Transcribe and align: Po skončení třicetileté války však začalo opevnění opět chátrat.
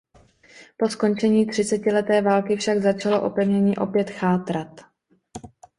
Po 0.77 0.89
skončení 0.89 1.45
třicetileté 1.45 2.21
války 2.21 2.55
však 2.55 2.79
začalo 2.79 3.21
opevnění 3.23 3.77
opět 3.77 4.09
chátrat. 4.09 4.81